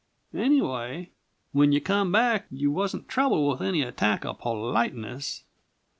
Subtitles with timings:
[0.33, 1.11] Anyway,
[1.51, 5.43] when you come back, you wasn't troubled with no attack of politeness!